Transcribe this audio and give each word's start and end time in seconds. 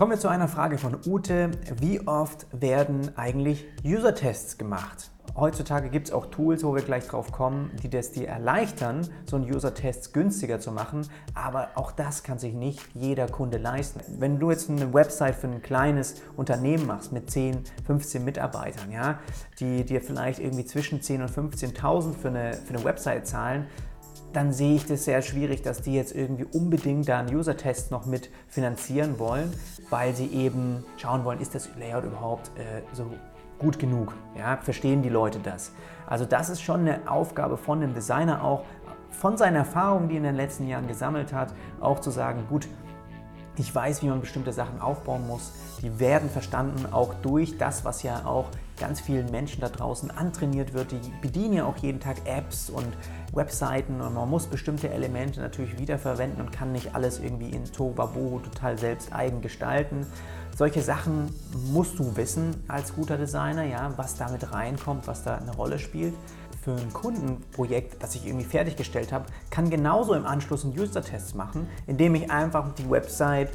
Kommen 0.00 0.12
wir 0.12 0.18
zu 0.18 0.28
einer 0.28 0.48
Frage 0.48 0.78
von 0.78 0.96
Ute. 1.04 1.50
Wie 1.78 2.00
oft 2.08 2.46
werden 2.58 3.14
eigentlich 3.18 3.66
User-Tests 3.84 4.56
gemacht? 4.56 5.10
Heutzutage 5.36 5.90
gibt 5.90 6.08
es 6.08 6.14
auch 6.14 6.24
Tools, 6.24 6.64
wo 6.64 6.74
wir 6.74 6.80
gleich 6.80 7.06
drauf 7.06 7.32
kommen, 7.32 7.70
die 7.82 7.90
das 7.90 8.10
dir 8.10 8.26
erleichtern, 8.26 9.06
so 9.26 9.36
einen 9.36 9.44
User-Test 9.44 10.14
günstiger 10.14 10.58
zu 10.58 10.72
machen. 10.72 11.06
Aber 11.34 11.68
auch 11.74 11.92
das 11.92 12.22
kann 12.22 12.38
sich 12.38 12.54
nicht 12.54 12.80
jeder 12.94 13.26
Kunde 13.26 13.58
leisten. 13.58 14.00
Wenn 14.18 14.38
du 14.38 14.50
jetzt 14.50 14.70
eine 14.70 14.94
Website 14.94 15.34
für 15.34 15.48
ein 15.48 15.60
kleines 15.60 16.22
Unternehmen 16.34 16.86
machst 16.86 17.12
mit 17.12 17.30
10, 17.30 17.64
15 17.86 18.24
Mitarbeitern, 18.24 18.90
ja, 18.90 19.18
die 19.58 19.84
dir 19.84 20.00
vielleicht 20.00 20.38
irgendwie 20.38 20.64
zwischen 20.64 21.02
10 21.02 21.20
und 21.20 21.30
15.000 21.30 22.14
für 22.14 22.28
eine, 22.28 22.54
für 22.54 22.72
eine 22.72 22.84
Website 22.84 23.26
zahlen, 23.26 23.66
dann 24.32 24.52
sehe 24.52 24.76
ich 24.76 24.86
das 24.86 25.04
sehr 25.04 25.22
schwierig, 25.22 25.62
dass 25.62 25.82
die 25.82 25.94
jetzt 25.94 26.14
irgendwie 26.14 26.44
unbedingt 26.44 27.08
da 27.08 27.18
einen 27.18 27.34
User-Test 27.34 27.90
noch 27.90 28.06
mit 28.06 28.30
finanzieren 28.48 29.18
wollen, 29.18 29.52
weil 29.90 30.14
sie 30.14 30.26
eben 30.26 30.84
schauen 30.96 31.24
wollen, 31.24 31.40
ist 31.40 31.54
das 31.54 31.68
Layout 31.78 32.04
überhaupt 32.04 32.48
äh, 32.58 32.82
so 32.92 33.06
gut 33.58 33.78
genug? 33.78 34.14
Ja, 34.38 34.56
verstehen 34.58 35.02
die 35.02 35.08
Leute 35.08 35.38
das? 35.40 35.72
Also 36.06 36.24
das 36.24 36.48
ist 36.48 36.62
schon 36.62 36.80
eine 36.80 37.10
Aufgabe 37.10 37.56
von 37.56 37.80
dem 37.80 37.94
Designer 37.94 38.42
auch, 38.44 38.64
von 39.10 39.36
seinen 39.36 39.56
Erfahrungen, 39.56 40.08
die 40.08 40.14
er 40.14 40.18
in 40.18 40.24
den 40.24 40.36
letzten 40.36 40.68
Jahren 40.68 40.86
gesammelt 40.86 41.32
hat, 41.32 41.52
auch 41.80 42.00
zu 42.00 42.10
sagen, 42.10 42.44
gut, 42.48 42.68
ich 43.56 43.74
weiß, 43.74 44.02
wie 44.02 44.08
man 44.08 44.20
bestimmte 44.20 44.52
Sachen 44.52 44.80
aufbauen 44.80 45.26
muss. 45.26 45.52
Die 45.82 45.98
werden 45.98 46.30
verstanden 46.30 46.86
auch 46.92 47.14
durch 47.22 47.58
das, 47.58 47.84
was 47.84 48.02
ja 48.02 48.24
auch 48.24 48.46
ganz 48.80 49.00
vielen 49.00 49.30
Menschen 49.30 49.60
da 49.60 49.68
draußen 49.68 50.10
antrainiert 50.10 50.72
wird. 50.72 50.90
Die 50.90 51.00
bedienen 51.22 51.52
ja 51.54 51.64
auch 51.66 51.76
jeden 51.76 52.00
Tag 52.00 52.16
Apps 52.24 52.70
und 52.70 52.88
Webseiten 53.32 54.00
und 54.00 54.14
man 54.14 54.28
muss 54.28 54.46
bestimmte 54.46 54.90
Elemente 54.90 55.40
natürlich 55.40 55.78
wiederverwenden 55.78 56.40
und 56.40 56.50
kann 56.50 56.72
nicht 56.72 56.96
alles 56.96 57.20
irgendwie 57.20 57.50
in 57.50 57.64
Tohuwabohu 57.64 58.40
total 58.40 58.76
selbst 58.76 59.12
eigen 59.12 59.40
gestalten. 59.40 60.06
Solche 60.56 60.82
Sachen 60.82 61.32
musst 61.72 61.98
du 61.98 62.16
wissen 62.16 62.64
als 62.66 62.94
guter 62.94 63.16
Designer, 63.16 63.64
ja, 63.64 63.92
was 63.96 64.16
damit 64.16 64.52
reinkommt, 64.52 65.06
was 65.06 65.22
da 65.22 65.36
eine 65.36 65.54
Rolle 65.54 65.78
spielt 65.78 66.14
für 66.62 66.72
ein 66.72 66.92
Kundenprojekt, 66.92 68.02
das 68.02 68.14
ich 68.14 68.26
irgendwie 68.26 68.44
fertiggestellt 68.44 69.12
habe, 69.12 69.26
kann 69.50 69.70
genauso 69.70 70.14
im 70.14 70.26
Anschluss 70.26 70.64
einen 70.64 70.78
User-Test 70.78 71.34
machen, 71.34 71.66
indem 71.86 72.14
ich 72.14 72.30
einfach 72.30 72.74
die 72.74 72.88
Website 72.90 73.50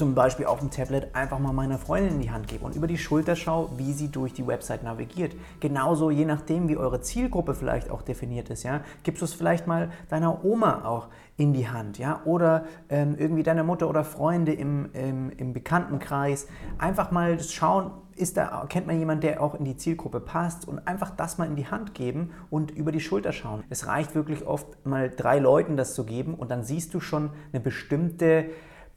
zum 0.00 0.14
Beispiel 0.14 0.46
auf 0.46 0.60
dem 0.60 0.70
Tablet 0.70 1.14
einfach 1.14 1.38
mal 1.38 1.52
meiner 1.52 1.76
Freundin 1.76 2.14
in 2.14 2.20
die 2.22 2.30
Hand 2.30 2.48
gebe 2.48 2.64
und 2.64 2.74
über 2.74 2.86
die 2.86 2.96
Schulter 2.96 3.36
schaue, 3.36 3.68
wie 3.76 3.92
sie 3.92 4.08
durch 4.08 4.32
die 4.32 4.46
Website 4.46 4.82
navigiert. 4.82 5.36
Genauso, 5.60 6.10
je 6.10 6.24
nachdem, 6.24 6.70
wie 6.70 6.78
eure 6.78 7.02
Zielgruppe 7.02 7.54
vielleicht 7.54 7.90
auch 7.90 8.00
definiert 8.00 8.48
ist, 8.48 8.62
ja, 8.62 8.80
gibst 9.02 9.20
du 9.20 9.26
es 9.26 9.34
vielleicht 9.34 9.66
mal 9.66 9.90
deiner 10.08 10.42
Oma 10.42 10.86
auch 10.86 11.08
in 11.36 11.52
die 11.52 11.68
Hand, 11.68 11.98
ja, 11.98 12.22
oder 12.24 12.64
ähm, 12.88 13.14
irgendwie 13.18 13.42
deiner 13.42 13.62
Mutter 13.62 13.90
oder 13.90 14.02
Freunde 14.02 14.54
im, 14.54 14.88
im, 14.94 15.28
im 15.36 15.52
Bekanntenkreis. 15.52 16.48
Einfach 16.78 17.10
mal 17.10 17.38
schauen, 17.38 17.90
ist 18.16 18.38
da, 18.38 18.64
kennt 18.70 18.86
man 18.86 18.98
jemanden, 18.98 19.20
der 19.20 19.42
auch 19.42 19.54
in 19.54 19.66
die 19.66 19.76
Zielgruppe 19.76 20.20
passt 20.20 20.66
und 20.66 20.88
einfach 20.88 21.10
das 21.10 21.36
mal 21.36 21.46
in 21.46 21.56
die 21.56 21.66
Hand 21.66 21.92
geben 21.92 22.30
und 22.48 22.70
über 22.70 22.90
die 22.90 23.00
Schulter 23.00 23.32
schauen. 23.32 23.64
Es 23.68 23.86
reicht 23.86 24.14
wirklich 24.14 24.46
oft 24.46 24.86
mal 24.86 25.10
drei 25.10 25.38
Leuten 25.40 25.76
das 25.76 25.94
zu 25.94 26.04
geben 26.04 26.32
und 26.32 26.50
dann 26.50 26.64
siehst 26.64 26.94
du 26.94 27.00
schon 27.00 27.28
eine 27.52 27.60
bestimmte 27.60 28.46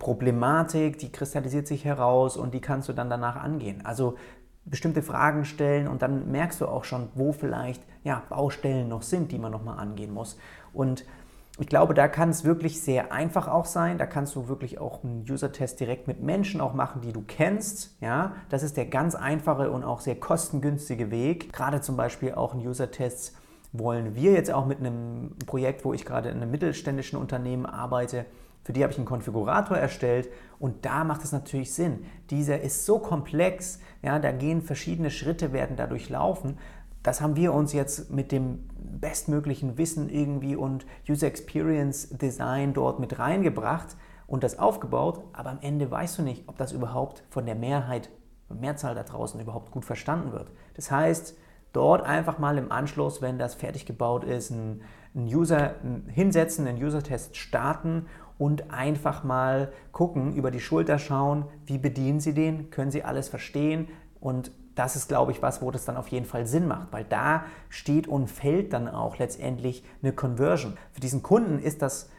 Problematik, 0.04 1.00
die 1.00 1.14
kristallisiert 1.14 1.66
sich 1.66 1.86
heraus 1.86 2.36
und 2.36 2.54
die 2.54 2.60
kannst 2.60 2.90
du 2.90 2.94
dann 2.94 3.10
danach 3.10 3.38
angehen. 3.38 3.86
Also 3.86 4.16
bestimmte 4.66 5.02
Fragen 5.02 5.46
stellen 5.46 5.88
und 5.88 6.02
dann 6.02 6.30
merkst 6.30 6.60
du 6.60 6.68
auch 6.68 6.84
schon, 6.84 7.08
wo 7.16 7.32
vielleicht 7.32 7.82
ja, 8.04 8.22
Baustellen 8.28 8.90
noch 8.90 9.02
sind, 9.02 9.32
die 9.32 9.40
man 9.40 9.54
nochmal 9.54 9.80
angehen 9.80 10.14
muss. 10.14 10.38
Und 10.74 11.06
ich 11.58 11.68
glaube, 11.68 11.94
da 11.94 12.10
kann 12.10 12.30
es 12.30 12.44
wirklich 12.44 12.82
sehr 12.82 13.14
einfach 13.14 13.48
auch 13.48 13.64
sein. 13.64 13.98
Da 13.98 14.06
kannst 14.06 14.36
du 14.36 14.50
wirklich 14.50 14.78
auch 14.78 15.06
einen 15.06 15.24
User-Test 15.30 15.80
direkt 15.80 16.06
mit 16.08 16.22
Menschen 16.22 16.60
auch 16.60 16.74
machen, 16.74 17.00
die 17.00 17.14
du 17.14 17.24
kennst. 17.26 17.96
Ja, 18.02 18.34
das 18.50 18.62
ist 18.62 18.76
der 18.76 18.88
ganz 18.88 19.16
einfache 19.16 19.72
und 19.72 19.86
auch 19.86 20.02
sehr 20.02 20.16
kostengünstige 20.16 21.12
Weg. 21.12 21.54
Gerade 21.54 21.80
zum 21.80 21.96
Beispiel 21.96 22.34
auch 22.34 22.54
ein 22.54 22.60
User-Test 22.60 23.38
wollen 23.72 24.16
wir 24.16 24.34
jetzt 24.34 24.52
auch 24.52 24.66
mit 24.66 24.80
einem 24.80 25.38
Projekt, 25.46 25.86
wo 25.86 25.94
ich 25.94 26.04
gerade 26.04 26.28
in 26.28 26.42
einem 26.42 26.52
mittelständischen 26.52 27.18
Unternehmen 27.18 27.66
arbeite, 27.66 28.26
für 28.64 28.74
die 28.74 28.84
habe 28.84 28.92
ich 28.92 28.98
einen 28.98 29.08
Konfigurator 29.08 29.78
erstellt 29.78 30.30
und 30.60 30.86
da 30.86 31.04
macht 31.04 31.24
es 31.24 31.32
natürlich 31.32 31.74
Sinn. 31.74 32.06
Dieser 32.30 32.62
ist 32.62 32.86
so 32.86 33.00
komplex, 33.00 33.80
ja, 34.02 34.20
da 34.20 34.32
gehen 34.32 34.62
verschiedene 34.62 35.12
Schritte, 35.12 35.52
werden 35.52 35.76
dadurch 35.76 36.10
laufen. 36.10 36.58
Das 37.04 37.20
haben 37.20 37.36
wir 37.36 37.54
uns 37.54 37.74
jetzt 37.74 38.12
mit 38.12 38.32
dem 38.32 38.70
bestmöglichen 39.02 39.78
Wissen 39.78 40.08
irgendwie 40.10 40.56
und 40.56 40.86
User 41.08 41.28
Experience 41.28 42.10
Design 42.10 42.74
dort 42.74 43.00
mit 43.00 43.20
reingebracht 43.20 43.98
und 44.26 44.44
das 44.44 44.58
aufgebaut, 44.58 45.22
aber 45.34 45.50
am 45.50 45.60
Ende 45.62 45.92
weißt 45.92 46.20
du 46.20 46.22
nicht, 46.22 46.48
ob 46.48 46.58
das 46.58 46.72
überhaupt 46.72 47.24
von 47.30 47.46
der 47.46 47.56
Mehrheit, 47.56 48.10
Mehrzahl 48.50 48.96
da 48.96 49.04
draußen 49.04 49.40
überhaupt 49.42 49.72
gut 49.72 49.84
verstanden 49.84 50.32
wird. 50.32 50.52
Das 50.76 50.92
heißt, 50.92 51.36
dort 51.74 52.04
einfach 52.04 52.40
mal 52.40 52.58
im 52.58 52.72
Anschluss, 52.72 53.22
wenn 53.22 53.38
das 53.38 53.56
fertig 53.56 53.86
gebaut 53.86 54.24
ist, 54.24 54.52
einen 54.52 54.82
User 55.16 55.76
hinsetzen, 56.08 56.68
einen 56.68 56.82
User-Test 56.82 57.36
starten 57.36 58.06
und 58.38 58.72
einfach 58.72 59.24
mal 59.24 59.72
gucken, 59.92 60.34
über 60.36 60.52
die 60.52 60.60
Schulter 60.60 60.98
schauen, 61.00 61.46
wie 61.66 61.78
bedienen 61.78 62.20
Sie 62.20 62.34
den, 62.34 62.70
können 62.70 62.92
Sie 62.92 63.04
alles 63.04 63.28
verstehen 63.28 63.90
und 64.20 64.52
das 64.76 64.96
ist, 64.96 65.08
glaube 65.08 65.32
ich, 65.32 65.42
was, 65.42 65.62
wo 65.62 65.70
das 65.70 65.86
dann 65.86 65.98
auf 65.98 66.08
jeden 66.08 66.26
Fall 66.26 66.48
Sinn 66.48 66.68
macht, 66.68 66.92
weil 66.92 67.04
da 67.04 67.44
steht 67.70 68.08
und 68.08 68.28
fällt 68.28 68.74
dann 68.74 68.88
auch 68.88 69.20
letztendlich 69.20 69.84
eine 70.02 70.14
Conversion. 70.14 70.78
Für 70.92 71.02
diesen 71.02 71.22
Kunden 71.22 71.60
ist 71.60 71.82
das 71.82 72.10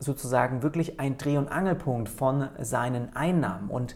sozusagen 0.00 0.62
wirklich 0.62 0.98
ein 0.98 1.18
Dreh- 1.18 1.36
und 1.36 1.48
Angelpunkt 1.48 2.08
von 2.08 2.48
seinen 2.58 3.14
Einnahmen 3.14 3.70
und 3.70 3.94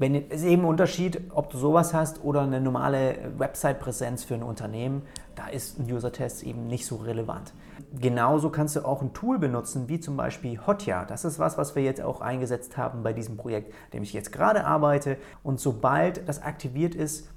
wenn, 0.00 0.14
es 0.14 0.40
ist 0.40 0.46
eben 0.46 0.62
ein 0.62 0.68
Unterschied, 0.68 1.20
ob 1.34 1.50
du 1.50 1.58
sowas 1.58 1.92
hast 1.92 2.24
oder 2.24 2.40
eine 2.40 2.58
normale 2.58 3.32
Website-Präsenz 3.36 4.24
für 4.24 4.32
ein 4.32 4.42
Unternehmen. 4.42 5.02
Da 5.34 5.48
ist 5.48 5.78
ein 5.78 5.92
User-Test 5.92 6.42
eben 6.42 6.68
nicht 6.68 6.86
so 6.86 6.96
relevant. 6.96 7.52
Genauso 7.92 8.48
kannst 8.48 8.76
du 8.76 8.86
auch 8.86 9.02
ein 9.02 9.12
Tool 9.12 9.38
benutzen, 9.38 9.88
wie 9.88 10.00
zum 10.00 10.16
Beispiel 10.16 10.58
Hotjar. 10.66 11.04
Das 11.04 11.26
ist 11.26 11.38
was, 11.38 11.58
was 11.58 11.76
wir 11.76 11.82
jetzt 11.82 12.00
auch 12.00 12.22
eingesetzt 12.22 12.78
haben 12.78 13.02
bei 13.02 13.12
diesem 13.12 13.36
Projekt, 13.36 13.74
dem 13.92 14.02
ich 14.02 14.14
jetzt 14.14 14.32
gerade 14.32 14.64
arbeite. 14.64 15.18
Und 15.42 15.60
sobald 15.60 16.26
das 16.26 16.40
aktiviert 16.42 16.94
ist, 16.94 17.28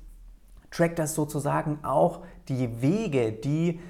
trackt 0.72 1.00
das 1.00 1.16
sozusagen 1.16 1.80
auch 1.84 2.22
die 2.47 2.81
Wege, 2.81 3.34
die 3.34 3.81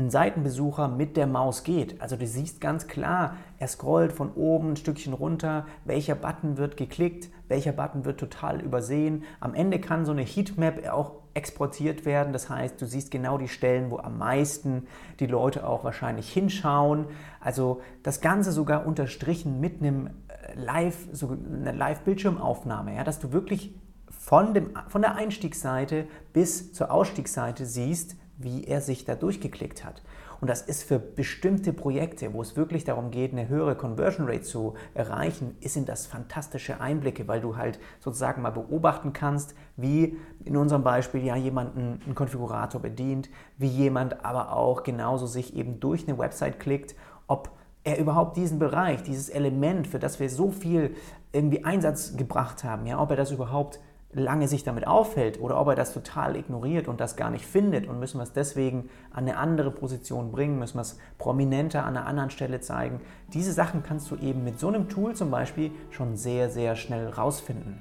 ein 0.00 0.10
Seitenbesucher 0.10 0.88
mit 0.88 1.16
der 1.16 1.26
Maus 1.26 1.64
geht. 1.64 2.00
Also 2.00 2.16
du 2.16 2.26
siehst 2.26 2.60
ganz 2.60 2.86
klar, 2.86 3.36
er 3.58 3.68
scrollt 3.68 4.12
von 4.12 4.32
oben 4.32 4.70
ein 4.72 4.76
Stückchen 4.76 5.12
runter, 5.12 5.66
welcher 5.84 6.14
Button 6.14 6.56
wird 6.56 6.76
geklickt, 6.76 7.28
welcher 7.48 7.72
Button 7.72 8.04
wird 8.04 8.18
total 8.18 8.60
übersehen. 8.60 9.24
Am 9.40 9.54
Ende 9.54 9.80
kann 9.80 10.04
so 10.04 10.12
eine 10.12 10.22
Heatmap 10.22 10.88
auch 10.88 11.12
exportiert 11.34 12.04
werden. 12.04 12.32
Das 12.32 12.48
heißt, 12.48 12.80
du 12.80 12.86
siehst 12.86 13.10
genau 13.10 13.38
die 13.38 13.48
Stellen, 13.48 13.90
wo 13.90 13.98
am 13.98 14.18
meisten 14.18 14.86
die 15.20 15.26
Leute 15.26 15.66
auch 15.66 15.84
wahrscheinlich 15.84 16.32
hinschauen. 16.32 17.06
Also 17.40 17.80
das 18.02 18.20
Ganze 18.20 18.52
sogar 18.52 18.86
unterstrichen 18.86 19.60
mit 19.60 19.80
einem 19.80 20.06
äh, 20.06 20.10
Live, 20.54 21.08
so 21.12 21.28
einer 21.28 21.72
Live-Bildschirmaufnahme, 21.72 22.96
ja, 22.96 23.04
dass 23.04 23.20
du 23.20 23.32
wirklich 23.32 23.74
von, 24.08 24.54
dem, 24.54 24.70
von 24.88 25.02
der 25.02 25.14
Einstiegsseite 25.14 26.06
bis 26.32 26.72
zur 26.72 26.90
Ausstiegsseite 26.90 27.64
siehst, 27.64 28.16
wie 28.42 28.64
er 28.64 28.80
sich 28.80 29.04
da 29.04 29.14
durchgeklickt 29.14 29.84
hat. 29.84 30.02
Und 30.40 30.48
das 30.48 30.62
ist 30.62 30.82
für 30.82 30.98
bestimmte 30.98 31.72
Projekte, 31.72 32.32
wo 32.32 32.40
es 32.40 32.56
wirklich 32.56 32.84
darum 32.84 33.10
geht, 33.10 33.32
eine 33.32 33.48
höhere 33.48 33.74
Conversion 33.74 34.26
Rate 34.26 34.42
zu 34.42 34.74
erreichen, 34.94 35.56
sind 35.60 35.88
das 35.88 36.06
fantastische 36.06 36.80
Einblicke, 36.80 37.28
weil 37.28 37.42
du 37.42 37.56
halt 37.56 37.78
sozusagen 37.98 38.40
mal 38.40 38.50
beobachten 38.50 39.12
kannst, 39.12 39.54
wie 39.76 40.16
in 40.44 40.56
unserem 40.56 40.82
Beispiel 40.82 41.24
ja 41.24 41.36
jemand 41.36 41.76
einen 41.76 42.14
Konfigurator 42.14 42.80
bedient, 42.80 43.28
wie 43.58 43.68
jemand 43.68 44.24
aber 44.24 44.56
auch 44.56 44.82
genauso 44.82 45.26
sich 45.26 45.54
eben 45.54 45.78
durch 45.78 46.08
eine 46.08 46.18
Website 46.18 46.58
klickt, 46.58 46.94
ob 47.26 47.50
er 47.84 47.98
überhaupt 47.98 48.36
diesen 48.36 48.58
Bereich, 48.58 49.02
dieses 49.02 49.28
Element, 49.28 49.86
für 49.86 49.98
das 49.98 50.20
wir 50.20 50.28
so 50.30 50.50
viel 50.50 50.94
irgendwie 51.32 51.64
Einsatz 51.64 52.16
gebracht 52.16 52.64
haben, 52.64 52.86
ja, 52.86 53.00
ob 53.00 53.10
er 53.10 53.16
das 53.16 53.30
überhaupt 53.30 53.80
lange 54.12 54.48
sich 54.48 54.64
damit 54.64 54.86
aufhält 54.86 55.40
oder 55.40 55.60
ob 55.60 55.68
er 55.68 55.76
das 55.76 55.92
total 55.92 56.34
ignoriert 56.36 56.88
und 56.88 57.00
das 57.00 57.14
gar 57.14 57.30
nicht 57.30 57.46
findet 57.46 57.86
und 57.86 58.00
müssen 58.00 58.18
wir 58.18 58.24
es 58.24 58.32
deswegen 58.32 58.88
an 59.12 59.24
eine 59.24 59.36
andere 59.36 59.70
Position 59.70 60.32
bringen, 60.32 60.58
müssen 60.58 60.78
wir 60.78 60.82
es 60.82 60.98
prominenter 61.18 61.84
an 61.84 61.96
einer 61.96 62.06
anderen 62.06 62.30
Stelle 62.30 62.60
zeigen. 62.60 63.00
Diese 63.32 63.52
Sachen 63.52 63.84
kannst 63.84 64.10
du 64.10 64.16
eben 64.16 64.42
mit 64.42 64.58
so 64.58 64.68
einem 64.68 64.88
Tool 64.88 65.14
zum 65.14 65.30
Beispiel 65.30 65.70
schon 65.90 66.16
sehr, 66.16 66.50
sehr 66.50 66.74
schnell 66.74 67.08
rausfinden. 67.08 67.78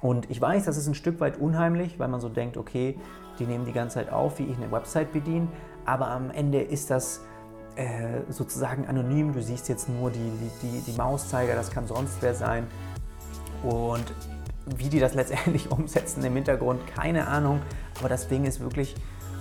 Und 0.00 0.30
ich 0.30 0.40
weiß, 0.40 0.64
das 0.64 0.76
ist 0.76 0.88
ein 0.88 0.94
Stück 0.94 1.20
weit 1.20 1.38
unheimlich, 1.38 1.98
weil 1.98 2.08
man 2.08 2.20
so 2.20 2.28
denkt, 2.28 2.56
okay, 2.56 2.98
die 3.38 3.46
nehmen 3.46 3.64
die 3.64 3.72
ganze 3.72 3.94
Zeit 3.94 4.12
auf, 4.12 4.38
wie 4.40 4.44
ich 4.44 4.56
eine 4.56 4.70
Website 4.72 5.12
bediene, 5.12 5.48
aber 5.84 6.08
am 6.08 6.30
Ende 6.30 6.60
ist 6.60 6.90
das 6.90 7.24
äh, 7.76 8.22
sozusagen 8.28 8.86
anonym. 8.86 9.32
Du 9.32 9.42
siehst 9.42 9.68
jetzt 9.68 9.88
nur 9.88 10.10
die, 10.10 10.32
die, 10.62 10.80
die 10.80 10.96
Mauszeiger, 10.96 11.54
das 11.54 11.70
kann 11.70 11.86
sonst 11.86 12.18
wer 12.20 12.34
sein. 12.34 12.66
Und 13.62 14.04
wie 14.76 14.88
die 14.88 15.00
das 15.00 15.14
letztendlich 15.14 15.70
umsetzen 15.70 16.24
im 16.24 16.34
Hintergrund, 16.34 16.80
keine 16.86 17.26
Ahnung. 17.28 17.60
Aber 17.98 18.08
das 18.08 18.28
Ding 18.28 18.44
ist 18.44 18.60
wirklich 18.60 18.94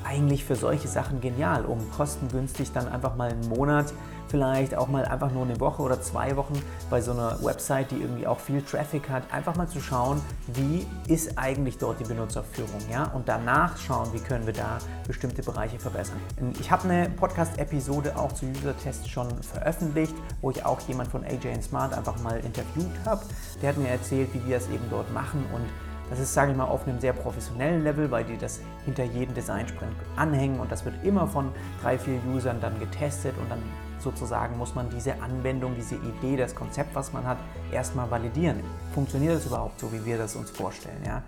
eigentlich 0.07 0.45
für 0.45 0.55
solche 0.55 0.87
Sachen 0.87 1.21
genial, 1.21 1.65
um 1.65 1.79
kostengünstig 1.91 2.71
dann 2.71 2.87
einfach 2.87 3.15
mal 3.15 3.31
einen 3.31 3.47
Monat 3.49 3.93
vielleicht 4.29 4.75
auch 4.75 4.87
mal 4.87 5.05
einfach 5.05 5.31
nur 5.31 5.43
eine 5.43 5.59
Woche 5.59 5.81
oder 5.81 6.01
zwei 6.01 6.35
Wochen 6.35 6.61
bei 6.89 7.01
so 7.01 7.11
einer 7.11 7.41
Website, 7.43 7.91
die 7.91 8.01
irgendwie 8.01 8.27
auch 8.27 8.39
viel 8.39 8.61
Traffic 8.61 9.09
hat, 9.09 9.23
einfach 9.31 9.55
mal 9.55 9.67
zu 9.67 9.79
schauen, 9.79 10.21
wie 10.53 10.85
ist 11.07 11.37
eigentlich 11.37 11.77
dort 11.77 11.99
die 11.99 12.03
Benutzerführung, 12.03 12.81
ja, 12.91 13.05
und 13.13 13.27
danach 13.27 13.77
schauen, 13.77 14.11
wie 14.13 14.19
können 14.19 14.45
wir 14.45 14.53
da 14.53 14.79
bestimmte 15.07 15.43
Bereiche 15.43 15.79
verbessern. 15.79 16.19
Ich 16.59 16.71
habe 16.71 16.89
eine 16.89 17.09
Podcast-Episode 17.09 18.17
auch 18.17 18.31
zu 18.31 18.45
User-Tests 18.45 19.07
schon 19.07 19.29
veröffentlicht, 19.41 20.15
wo 20.41 20.51
ich 20.51 20.65
auch 20.65 20.79
jemand 20.81 21.09
von 21.09 21.23
AJ 21.23 21.61
Smart 21.61 21.93
einfach 21.93 22.21
mal 22.21 22.39
interviewt 22.39 22.91
habe. 23.05 23.21
Der 23.61 23.69
hat 23.69 23.77
mir 23.77 23.89
erzählt, 23.89 24.33
wie 24.33 24.45
wir 24.47 24.57
es 24.57 24.67
eben 24.69 24.85
dort 24.89 25.11
machen 25.13 25.43
und 25.53 25.65
das 26.09 26.19
ist, 26.19 26.33
sage 26.33 26.51
ich 26.51 26.57
mal, 26.57 26.65
auf 26.65 26.87
einem 26.87 26.99
sehr 26.99 27.13
professionellen 27.13 27.83
Level, 27.83 28.09
weil 28.11 28.23
die 28.23 28.37
das 28.37 28.61
hinter 28.85 29.03
jedem 29.03 29.35
Design-Sprint 29.35 29.95
anhängen 30.15 30.59
und 30.59 30.71
das 30.71 30.85
wird 30.85 30.95
immer 31.03 31.27
von 31.27 31.51
drei, 31.81 31.97
vier 31.97 32.19
Usern 32.33 32.59
dann 32.61 32.79
getestet 32.79 33.37
und 33.37 33.49
dann 33.49 33.61
sozusagen 33.99 34.57
muss 34.57 34.75
man 34.75 34.89
diese 34.89 35.19
Anwendung, 35.21 35.73
diese 35.75 35.95
Idee, 35.95 36.37
das 36.37 36.55
Konzept, 36.55 36.95
was 36.95 37.13
man 37.13 37.25
hat, 37.25 37.37
erstmal 37.71 38.09
validieren. 38.09 38.61
Funktioniert 38.93 39.35
das 39.35 39.45
überhaupt 39.45 39.79
so, 39.79 39.91
wie 39.91 40.05
wir 40.05 40.17
das 40.17 40.35
uns 40.35 40.49
vorstellen? 40.49 41.03
Ja? 41.05 41.23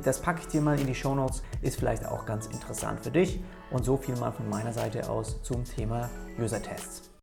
Das 0.00 0.20
packe 0.20 0.40
ich 0.40 0.48
dir 0.48 0.60
mal 0.60 0.78
in 0.78 0.86
die 0.86 0.94
Show 0.94 1.14
Notes, 1.14 1.42
ist 1.62 1.78
vielleicht 1.78 2.06
auch 2.06 2.26
ganz 2.26 2.46
interessant 2.46 3.00
für 3.00 3.10
dich. 3.10 3.42
Und 3.70 3.84
so 3.84 3.96
viel 3.96 4.16
mal 4.16 4.32
von 4.32 4.48
meiner 4.48 4.72
Seite 4.72 5.08
aus 5.08 5.42
zum 5.42 5.64
Thema 5.64 6.08
User-Tests. 6.38 7.09